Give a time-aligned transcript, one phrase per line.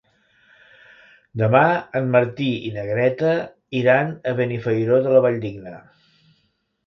[1.41, 1.61] Demà
[1.99, 3.33] en Martí i na Greta
[3.81, 5.75] iran a Benifairó de la Valldigna.